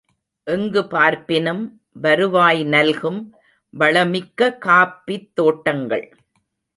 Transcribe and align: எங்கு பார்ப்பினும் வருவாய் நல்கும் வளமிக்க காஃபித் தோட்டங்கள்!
எங்கு 0.47 0.81
பார்ப்பினும் 0.91 1.61
வருவாய் 1.95 2.63
நல்கும் 2.65 3.19
வளமிக்க 3.73 4.57
காஃபித் 4.65 5.29
தோட்டங்கள்! 5.33 6.05